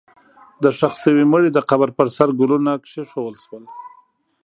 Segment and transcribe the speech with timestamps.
[0.63, 3.63] د ښخ شوي مړي د قبر پر سر ګلونه کېښودل شول.